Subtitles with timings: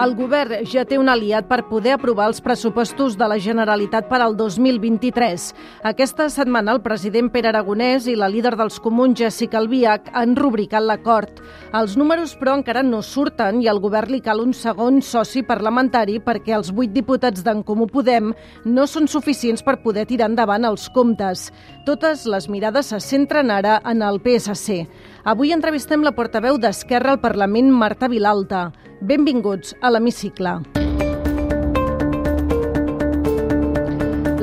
[0.00, 4.22] El govern ja té un aliat per poder aprovar els pressupostos de la Generalitat per
[4.24, 5.42] al 2023.
[5.90, 10.86] Aquesta setmana el president Pere Aragonès i la líder dels comuns Jessica Albiach han rubricat
[10.88, 11.42] l'acord.
[11.76, 16.16] Els números, però, encara no surten i al govern li cal un segon soci parlamentari
[16.24, 18.32] perquè els vuit diputats d'en Comú Podem
[18.64, 21.50] no són suficients per poder tirar endavant els comptes.
[21.84, 24.86] Totes les mirades se centren ara en el PSC.
[25.24, 28.70] Avui entrevistem la portaveu d'Esquerra al Parlament, Marta Vilalta.
[29.04, 30.60] Benvinguts a l'Hemicicle.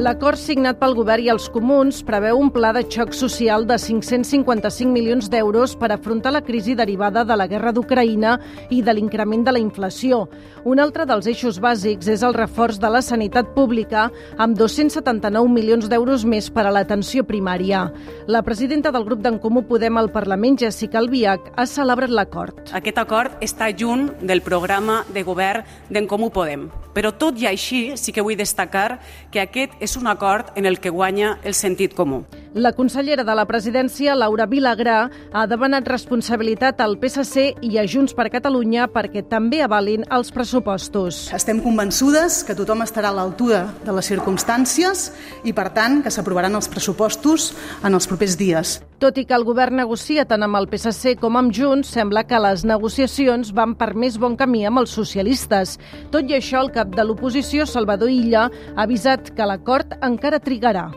[0.08, 4.88] L'acord signat pel govern i els comuns preveu un pla de xoc social de 555
[4.88, 8.38] milions d'euros per afrontar la crisi derivada de la guerra d'Ucraïna
[8.72, 10.30] i de l'increment de la inflació.
[10.64, 14.06] Un altre dels eixos bàsics és el reforç de la sanitat pública
[14.38, 17.90] amb 279 milions d'euros més per a l'atenció primària.
[18.32, 22.64] La presidenta del grup d'en Comú Podem al Parlament, Jessica Albiach, ha celebrat l'acord.
[22.72, 26.70] Aquest acord està junt del programa de govern d'en Comú Podem.
[26.96, 30.80] Però tot i així sí que vull destacar que aquest és un acord en el
[30.80, 32.24] que guanya el sentit comú.
[32.58, 38.16] La consellera de la presidència, Laura Vilagrà, ha demanat responsabilitat al PSC i a Junts
[38.18, 41.28] per Catalunya perquè també avalin els pressupostos.
[41.38, 45.12] Estem convençudes que tothom estarà a l'altura de les circumstàncies
[45.44, 47.52] i, per tant, que s'aprovaran els pressupostos
[47.84, 48.80] en els propers dies.
[48.98, 52.40] Tot i que el govern negocia tant amb el PSC com amb Junts, sembla que
[52.42, 55.76] les negociacions van per més bon camí amb els socialistes.
[56.10, 60.88] Tot i això, el cap de l'oposició, Salvador Illa, ha avisat que l'acord encara trigarà.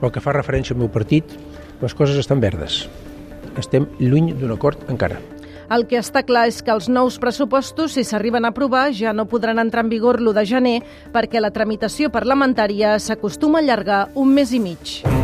[0.00, 1.36] Pel que fa referència al meu partit,
[1.80, 2.86] les coses estan verdes.
[3.60, 5.20] Estem lluny d'un acord encara.
[5.70, 9.28] El que està clar és que els nous pressupostos, si s'arriben a aprovar, ja no
[9.30, 10.76] podran entrar en vigor l'1 de gener
[11.14, 15.19] perquè la tramitació parlamentària s'acostuma a allargar un mes i mig.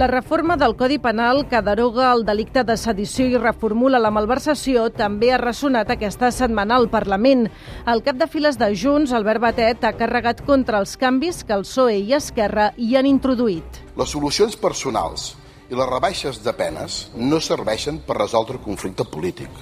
[0.00, 4.86] La reforma del Codi Penal que deroga el delicte de sedició i reformula la malversació
[4.96, 7.42] també ha ressonat aquesta setmana al Parlament.
[7.84, 11.66] El cap de files de Junts, Albert Batet, ha carregat contra els canvis que el
[11.66, 13.82] PSOE i Esquerra hi han introduït.
[14.00, 15.34] Les solucions personals
[15.68, 19.52] i les rebaixes de penes no serveixen per resoldre el conflicte polític,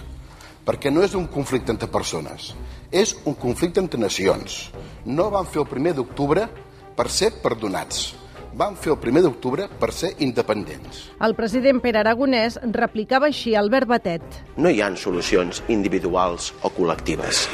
[0.62, 2.53] perquè no és un conflicte entre persones,
[2.94, 4.69] és un conflicte entre nacions.
[5.03, 6.47] No van fer el primer d'octubre
[6.94, 8.12] per ser perdonats,
[8.59, 11.05] van fer el primer d'octubre per ser independents.
[11.23, 14.41] El president Pere Aragonès replicava així a Albert Batet.
[14.59, 17.47] No hi han solucions individuals o col·lectives.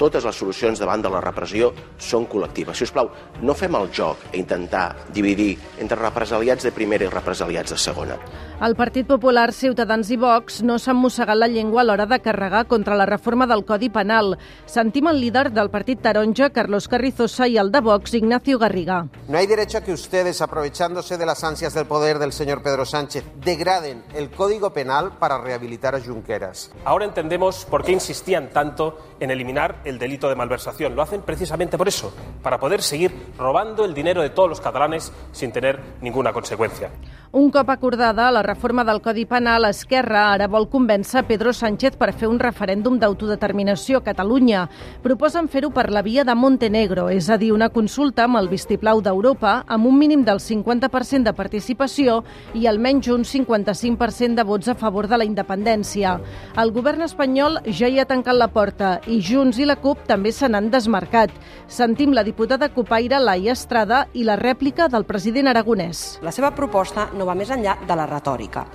[0.00, 2.78] Totes les solucions davant de la repressió són col·lectives.
[2.78, 3.10] Si us plau,
[3.42, 5.50] no fem el joc a intentar dividir
[5.82, 8.16] entre represaliats de primera i represaliats de segona.
[8.64, 12.64] El Partit Popular, Ciutadans i Vox no s'han mossegat la llengua a l'hora de carregar
[12.70, 14.36] contra la reforma del Codi Penal.
[14.66, 19.04] Sentim el líder del Partit Taronja, Carlos Carrizosa, i el de Vox, Ignacio Garriga.
[19.28, 22.84] No hay derecho a que ustedes, aprovechándose de las ansias del poder del señor Pedro
[22.84, 26.70] Sánchez, degraden el Código Penal para rehabilitar a Junqueras.
[26.84, 30.94] Ahora entendemos por qué insistían tanto en eliminar el delito de malversación.
[30.94, 32.12] Lo hacen precisamente por eso,
[32.42, 36.90] para poder seguir robando el dinero de todos los catalanes sin tener ninguna consecuencia.
[37.30, 42.14] Un cop acordada la reforma del Codi Penal, Esquerra ara vol convèncer Pedro Sánchez per
[42.16, 44.62] fer un referèndum d'autodeterminació a Catalunya.
[45.04, 49.02] Proposen fer-ho per la via de Montenegro, és a dir, una consulta amb el vistiplau
[49.04, 52.22] d'Europa amb un mínim del 50% de participació
[52.54, 56.16] i almenys un 55% de vots a favor de la independència.
[56.58, 60.32] El govern espanyol ja hi ha tancat la porta i Junts i la CUP també
[60.32, 61.30] se n'han desmarcat.
[61.68, 66.18] Sentim la diputada copaire Laia Estrada i la rèplica del president aragonès.
[66.24, 68.66] La seva proposta no va més enllà de la retòrica.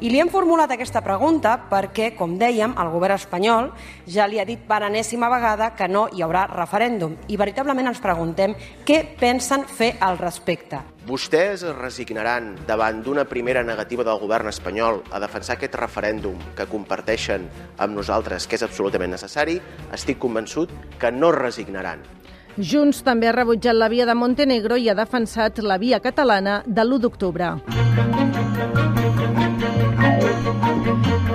[0.00, 3.70] I li hem formulat aquesta pregunta perquè, com dèiem, el govern espanyol
[4.06, 7.16] ja li ha dit per enèsima vegada que no hi haurà referèndum.
[7.28, 8.54] I veritablement ens preguntem
[8.86, 10.83] què pensen fer al respecte.
[11.04, 16.64] Vostès es resignaran davant d'una primera negativa del govern espanyol a defensar aquest referèndum que
[16.64, 17.44] comparteixen
[17.76, 19.58] amb nosaltres, que és absolutament necessari?
[19.92, 22.00] Estic convençut que no es resignaran.
[22.56, 26.88] Junts també ha rebutjat la via de Montenegro i ha defensat la via catalana de
[26.88, 27.52] l'1 d'octubre.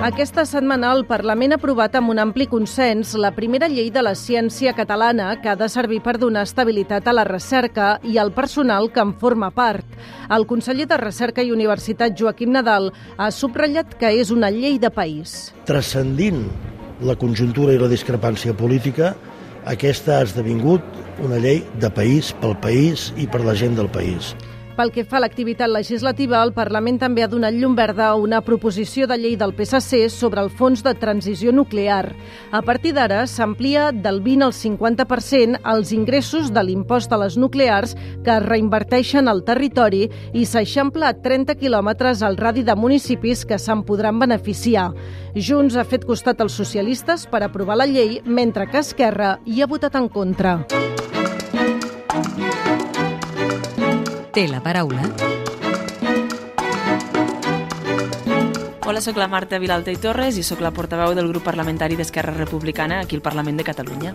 [0.00, 4.14] Aquesta setmana el Parlament ha aprovat amb un ampli consens la primera llei de la
[4.16, 8.88] ciència catalana que ha de servir per donar estabilitat a la recerca i al personal
[8.94, 9.84] que en forma part.
[10.32, 12.88] El conseller de Recerca i Universitat, Joaquim Nadal,
[13.18, 15.52] ha subratllat que és una llei de país.
[15.68, 16.46] Transcendint
[17.04, 19.12] la conjuntura i la discrepància política,
[19.68, 20.80] aquesta ha esdevingut
[21.20, 24.32] una llei de país, pel país i per la gent del país.
[24.80, 28.38] Pel que fa a l'activitat legislativa, el Parlament també ha donat llum verda a una
[28.40, 32.14] proposició de llei del PSC sobre el fons de transició nuclear.
[32.50, 37.92] A partir d'ara s'amplia del 20 al 50% els ingressos de l'impost a les nuclears
[38.24, 43.60] que es reinverteixen al territori i s'eixampla a 30 quilòmetres al radi de municipis que
[43.60, 44.94] se'n podran beneficiar.
[45.36, 49.68] Junts ha fet costat als socialistes per aprovar la llei, mentre que Esquerra hi ha
[49.68, 50.56] votat en contra.
[54.30, 55.08] Té la paraula.
[58.86, 62.36] Hola, sóc la Marta Vilalta i Torres i sóc la portaveu del grup parlamentari d'Esquerra
[62.38, 64.14] Republicana aquí al Parlament de Catalunya.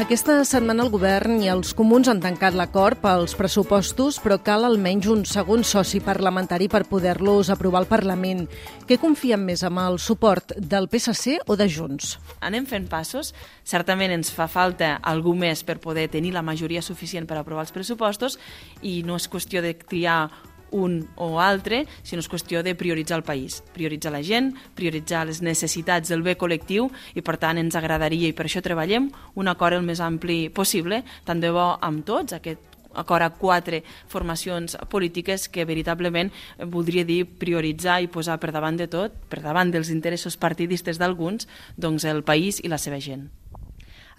[0.00, 5.10] Aquesta setmana el govern i els comuns han tancat l'acord pels pressupostos, però cal almenys
[5.12, 8.46] un segon soci parlamentari per poder-los aprovar al Parlament.
[8.88, 12.14] Què confien més, amb el suport del PSC o de Junts?
[12.40, 13.34] Anem fent passos.
[13.60, 17.76] Certament ens fa falta algú més per poder tenir la majoria suficient per aprovar els
[17.76, 18.38] pressupostos
[18.80, 20.30] i no és qüestió de triar
[20.72, 25.42] un o altre, sinó és qüestió de prioritzar el país, prioritzar la gent, prioritzar les
[25.42, 29.78] necessitats del bé col·lectiu i per tant ens agradaria i per això treballem un acord
[29.78, 35.48] el més ampli possible, tant de bo amb tots, aquest acord a quatre formacions polítiques
[35.48, 36.30] que veritablement
[36.66, 41.48] voldria dir prioritzar i posar per davant de tot, per davant dels interessos partidistes d'alguns,
[41.76, 43.28] doncs el país i la seva gent.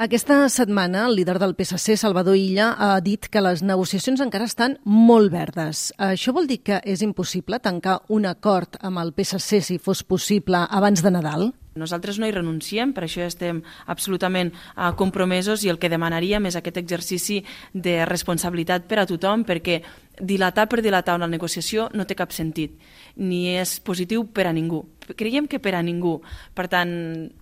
[0.01, 4.79] Aquesta setmana, el líder del PSC, Salvador Illa, ha dit que les negociacions encara estan
[4.81, 5.91] molt verdes.
[6.01, 10.63] Això vol dir que és impossible tancar un acord amb el PSC, si fos possible,
[10.73, 11.51] abans de Nadal?
[11.77, 13.61] Nosaltres no hi renunciem, per això estem
[13.93, 17.37] absolutament uh, compromesos i el que demanaríem és aquest exercici
[17.71, 19.83] de responsabilitat per a tothom, perquè
[20.19, 22.73] dilatar per dilatar una negociació no té cap sentit,
[23.15, 24.83] ni és positiu per a ningú.
[25.17, 26.21] Creiem que per a ningú.
[26.55, 26.91] Per tant,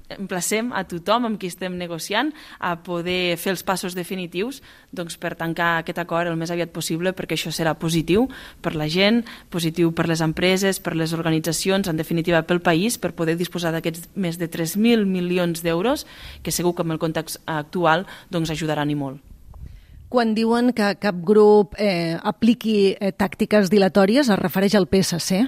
[0.09, 4.63] emplacem a tothom amb qui estem negociant a poder fer els passos definitius
[4.95, 8.25] doncs, per tancar aquest acord el més aviat possible, perquè això serà positiu
[8.63, 9.21] per la gent,
[9.53, 14.15] positiu per les empreses, per les organitzacions, en definitiva pel país, per poder disposar d'aquests
[14.15, 16.07] més de 3.000 milions d'euros,
[16.41, 19.21] que segur que amb el context actual doncs, ajudaran i molt.
[20.09, 25.43] Quan diuen que cap grup eh, apliqui eh, tàctiques dilatòries, es refereix al PSC?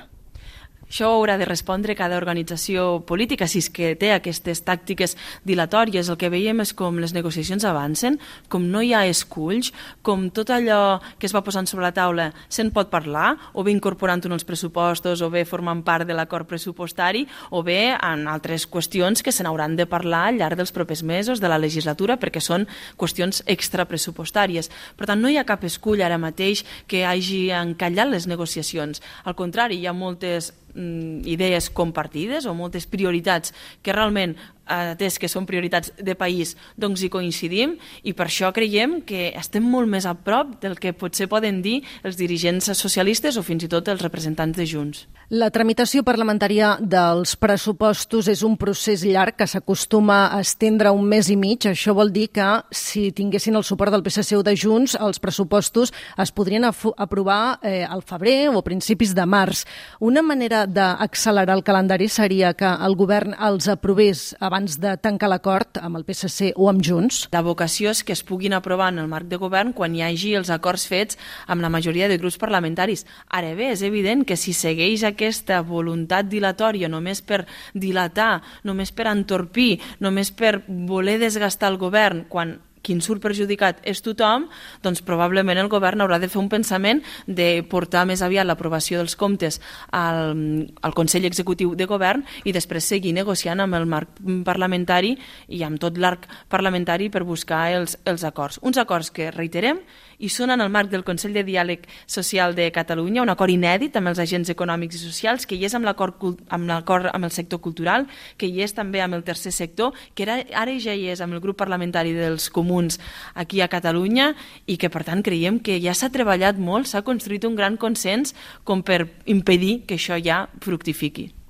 [0.91, 5.13] Això haurà de respondre cada organització política, si és que té aquestes tàctiques
[5.47, 6.09] dilatòries.
[6.11, 8.17] El que veiem és com les negociacions avancen,
[8.51, 9.69] com no hi ha esculls,
[10.03, 13.71] com tot allò que es va posant sobre la taula se'n pot parlar, o bé
[13.71, 17.23] incorporant-ho en els pressupostos, o bé formant part de l'acord pressupostari,
[17.55, 21.39] o bé en altres qüestions que se n'hauran de parlar al llarg dels propers mesos
[21.39, 22.67] de la legislatura, perquè són
[22.99, 24.67] qüestions extrapressupostàries.
[24.99, 28.99] Per tant, no hi ha cap escull ara mateix que hagi encallat les negociacions.
[29.23, 35.47] Al contrari, hi ha moltes idees compartides o moltes prioritats que realment atès que són
[35.49, 40.13] prioritats de país, doncs hi coincidim i per això creiem que estem molt més a
[40.15, 44.57] prop del que potser poden dir els dirigents socialistes o fins i tot els representants
[44.57, 45.05] de Junts.
[45.31, 51.29] La tramitació parlamentària dels pressupostos és un procés llarg que s'acostuma a estendre un mes
[51.31, 51.69] i mig.
[51.69, 55.93] Això vol dir que si tinguessin el suport del PSC o de Junts, els pressupostos
[56.19, 59.63] es podrien aprovar eh, al febrer o a principis de març.
[59.99, 65.29] Una manera d'accelerar el calendari seria que el govern els aprovés abans abans de tancar
[65.31, 67.21] l'acord amb el PSC o amb Junts?
[67.31, 70.33] La vocació és que es puguin aprovar en el marc de govern quan hi hagi
[70.35, 71.15] els acords fets
[71.47, 73.05] amb la majoria de grups parlamentaris.
[73.31, 79.07] Ara bé, és evident que si segueix aquesta voluntat dilatòria només per dilatar, només per
[79.13, 84.47] entorpir, només per voler desgastar el govern, quan qui en surt perjudicat és tothom,
[84.83, 89.15] doncs probablement el govern haurà de fer un pensament de portar més aviat l'aprovació dels
[89.19, 89.59] comptes
[89.91, 90.35] al,
[90.81, 95.15] al Consell Executiu de Govern i després seguir negociant amb el marc parlamentari
[95.47, 98.59] i amb tot l'arc parlamentari per buscar els, els acords.
[98.61, 99.81] Uns acords que, reiterem,
[100.21, 103.97] i són en el marc del Consell de Diàleg Social de Catalunya, un acord inèdit
[103.97, 107.61] amb els agents econòmics i socials, que hi és amb l'acord amb amb el sector
[107.61, 111.21] cultural, que hi és també amb el tercer sector, que ara, ara ja hi és
[111.21, 112.99] amb el grup parlamentari dels comuns
[113.33, 114.31] aquí a Catalunya
[114.67, 118.35] i que per tant creiem que ja s'ha treballat molt, s'ha construït un gran consens
[118.63, 121.40] com per impedir que això ja fructifiqui.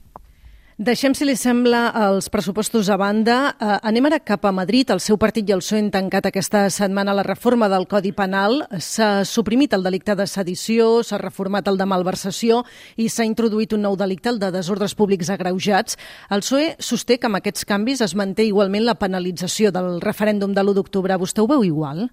[0.81, 3.51] Deixem, si li sembla, els pressupostos a banda.
[3.53, 4.89] Eh, anem ara cap a Madrid.
[4.89, 8.63] El seu partit i el PSOE han tancat aquesta setmana la reforma del Codi Penal.
[8.81, 12.63] S'ha suprimit el delicte de sedició, s'ha reformat el de malversació
[12.97, 15.99] i s'ha introduït un nou delicte, el de desordres públics agreujats.
[16.31, 20.65] El PSOE sosté que amb aquests canvis es manté igualment la penalització del referèndum de
[20.65, 21.21] l'1 d'octubre.
[21.21, 22.07] Vostè ho veu igual?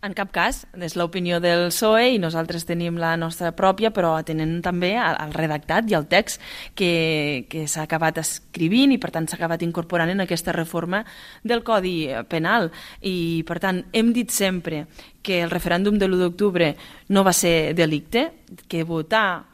[0.00, 4.62] En cap cas, és l'opinió del PSOE i nosaltres tenim la nostra pròpia, però tenen
[4.64, 6.40] també el redactat i el text
[6.74, 11.02] que, que s'ha acabat escrivint i per tant s'ha acabat incorporant en aquesta reforma
[11.44, 12.70] del Codi Penal.
[13.04, 14.86] I per tant hem dit sempre
[15.20, 16.72] que el referèndum de l'1 d'octubre
[17.12, 18.30] no va ser delicte,
[18.72, 19.49] que votar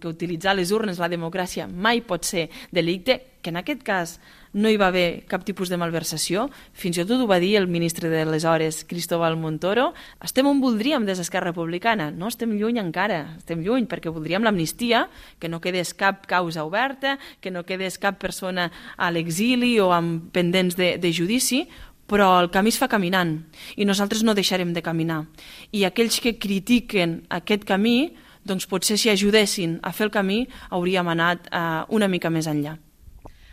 [0.00, 4.18] que utilitzar les urnes, la democràcia, mai pot ser delicte, que en aquest cas
[4.52, 6.48] no hi va haver cap tipus de malversació.
[6.76, 9.90] Fins i tot ho va dir el ministre de les hores, Cristóbal Montoro.
[10.20, 12.10] Estem on voldríem des d'Esquerra Republicana.
[12.10, 15.06] No estem lluny encara, estem lluny perquè voldríem l'amnistia,
[15.38, 20.28] que no quedés cap causa oberta, que no quedés cap persona a l'exili o amb
[20.34, 21.64] pendents de, de judici,
[22.10, 23.36] però el camí es fa caminant
[23.78, 25.22] i nosaltres no deixarem de caminar.
[25.70, 28.10] I aquells que critiquen aquest camí,
[28.44, 32.78] doncs potser si ajudessin a fer el camí hauríem anat eh, una mica més enllà.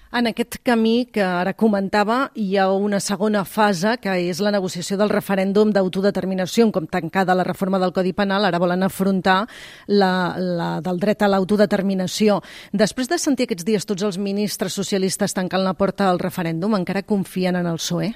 [0.08, 4.96] En aquest camí que ara comentava hi ha una segona fase que és la negociació
[4.98, 9.42] del referèndum d'autodeterminació cop tancada la reforma del Codi Penal ara volen afrontar
[9.88, 12.40] la, la del dret a l'autodeterminació.
[12.72, 17.04] Després de sentir aquests dies tots els ministres socialistes tancant la porta al referèndum, encara
[17.04, 18.14] confien en el PSOE?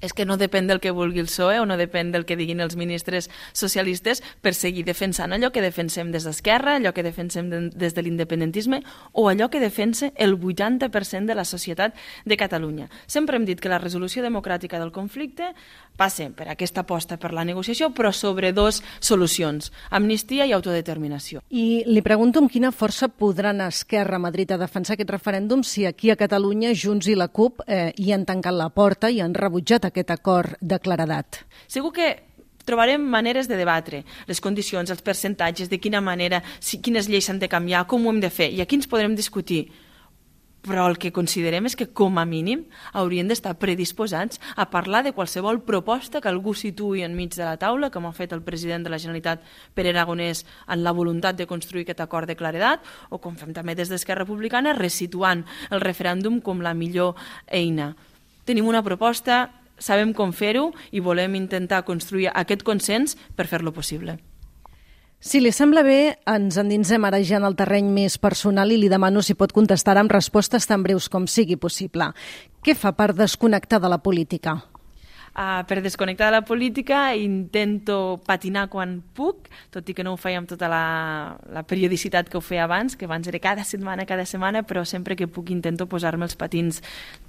[0.00, 2.60] És que no depèn del que vulgui el PSOE o no depèn del que diguin
[2.60, 7.60] els ministres socialistes per seguir defensant allò que defensem des d'Esquerra, allò que defensem de,
[7.70, 12.88] des de l'independentisme o allò que defensa el 80% de la societat de Catalunya.
[13.06, 15.52] Sempre hem dit que la resolució democràtica del conflicte
[16.00, 21.42] passa per aquesta aposta per la negociació, però sobre dos solucions, amnistia i autodeterminació.
[21.50, 25.84] I li pregunto amb quina força podran Esquerra a Madrid a defensar aquest referèndum si
[25.86, 29.34] aquí a Catalunya Junts i la CUP eh, hi han tancat la porta i han
[29.36, 31.42] rebutjat aquest acord de claredat?
[31.68, 32.10] Segur que
[32.64, 37.40] trobarem maneres de debatre les condicions, els percentatges, de quina manera, si, quines lleis s'han
[37.42, 39.68] de canviar, com ho hem de fer, i aquí ens podrem discutir.
[40.60, 45.14] Però el que considerem és que, com a mínim, haurien d'estar predisposats a parlar de
[45.16, 48.92] qualsevol proposta que algú situï enmig de la taula, com ha fet el president de
[48.92, 49.40] la Generalitat,
[49.72, 53.74] Pere Aragonès, en la voluntat de construir aquest acord de claredat, o com fem també
[53.74, 57.16] des d'Esquerra Republicana, resituant el referèndum com la millor
[57.48, 57.94] eina.
[58.44, 59.46] Tenim una proposta,
[59.80, 64.20] sabem com fer-ho i volem intentar construir aquest consens per fer-lo possible.
[65.20, 68.88] Si li sembla bé, ens endinsem ara ja en el terreny més personal i li
[68.88, 72.12] demano si pot contestar amb respostes tan breus com sigui possible.
[72.64, 74.56] Què fa per desconnectar de la política?
[75.30, 80.18] Uh, per desconnectar de la política intento patinar quan puc, tot i que no ho
[80.18, 84.08] feia amb tota la, la periodicitat que ho feia abans, que abans era cada setmana,
[84.10, 86.80] cada setmana, però sempre que puc intento posar-me els patins,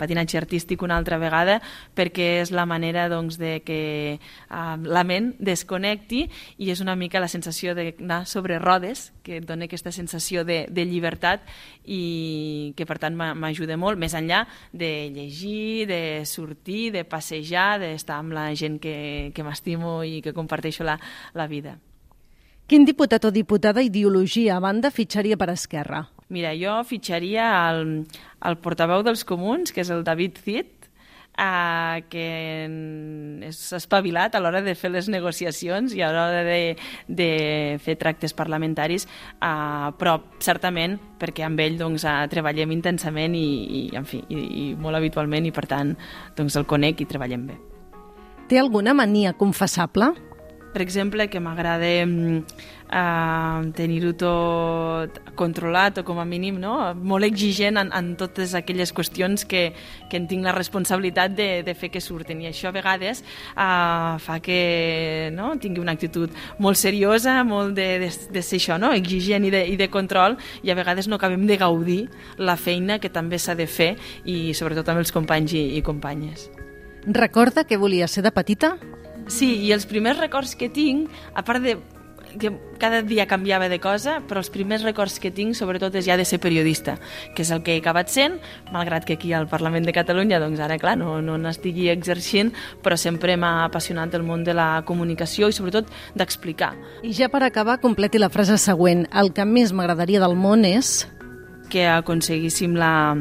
[0.02, 1.60] patinatge artístic una altra vegada,
[1.94, 6.24] perquè és la manera doncs, de que uh, la ment desconnecti
[6.58, 10.64] i és una mica la sensació d'anar sobre rodes, que et dona aquesta sensació de,
[10.74, 11.46] de llibertat
[11.86, 17.92] i que per tant m'ajuda molt, més enllà de llegir, de sortir, de passejar, de
[18.02, 20.98] estar amb la gent que, que m'estimo i que comparteixo la,
[21.38, 21.78] la vida.
[22.72, 26.06] Quin diputat o diputada ideologia a banda fitxaria per Esquerra?
[26.32, 27.82] Mira, jo fitxaria el,
[28.48, 30.70] el portaveu dels comuns, que és el David Cid,
[31.36, 32.28] uh, que
[33.48, 36.60] és espavilat a l'hora de fer les negociacions i a l'hora de,
[37.08, 37.30] de
[37.84, 39.08] fer tractes parlamentaris,
[39.40, 43.50] uh, però certament perquè amb ell doncs, uh, treballem intensament i,
[43.82, 45.92] i, en fi, i, i molt habitualment i per tant
[46.38, 47.60] doncs, el conec i treballem bé.
[48.52, 50.10] Té alguna mania confessable?
[50.74, 56.74] Per exemple, que m'agrada uh, tenir-ho tot controlat o com a mínim no?
[56.96, 59.62] molt exigent en, en totes aquelles qüestions que,
[60.12, 63.24] que en tinc la responsabilitat de, de fer que surten i això a vegades
[63.56, 65.54] uh, fa que no?
[65.56, 68.92] tingui una actitud molt seriosa, molt de, de, de ser això, no?
[68.92, 72.02] exigent i de, i de control i a vegades no acabem de gaudir
[72.36, 73.94] la feina que també s'ha de fer
[74.28, 76.50] i sobretot amb els companys i, i companyes.
[77.06, 78.76] Recorda que volia ser de petita?
[79.32, 81.78] Sí, i els primers records que tinc, a part de
[82.40, 86.18] que cada dia canviava de cosa, però els primers records que tinc sobretot és ja
[86.18, 86.98] de ser periodista,
[87.36, 88.38] que és el que he acabat sent,
[88.72, 92.54] malgrat que aquí al Parlament de Catalunya, doncs ara, clar, no, no n'estigui exercint,
[92.84, 96.74] però sempre m'ha apassionat el món de la comunicació i sobretot d'explicar.
[97.04, 99.08] I ja per acabar, completi la frase següent.
[99.12, 101.02] El que més m'agradaria del món és...
[101.72, 103.16] Que aconseguíssim la,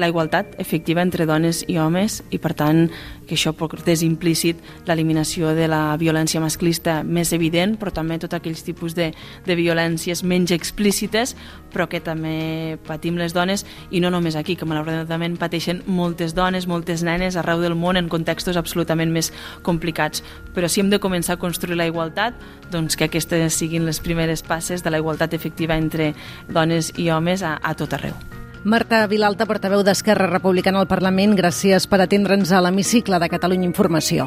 [0.00, 2.88] la igualtat efectiva entre dones i homes i per tant
[3.28, 8.64] que això portés implícit l'eliminació de la violència masclista més evident però també tots aquells
[8.66, 9.10] tipus de,
[9.46, 11.36] de violències menys explícites
[11.70, 16.66] però que també patim les dones i no només aquí, que malauradament pateixen moltes dones,
[16.66, 19.30] moltes nenes arreu del món en contextos absolutament més
[19.62, 22.34] complicats però si hem de començar a construir la igualtat
[22.72, 26.14] doncs que aquestes siguin les primeres passes de la igualtat efectiva entre
[26.48, 28.39] dones i homes a, a tot arreu.
[28.62, 34.26] Marta Vilalta, portaveu d'Esquerra Republicana al Parlament, gràcies per atendre'ns a l'hemicicle de Catalunya Informació.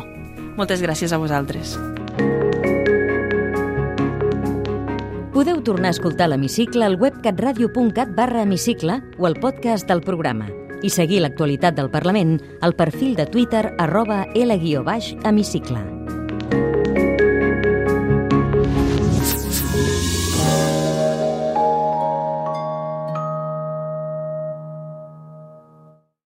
[0.58, 1.76] Moltes gràcies a vosaltres.
[5.38, 10.50] Podeu tornar a escoltar l'hemicicle al web catradio.cat barra hemicicle o al podcast del programa
[10.82, 16.23] i seguir l'actualitat del Parlament al perfil de Twitter arroba L-hemicicle.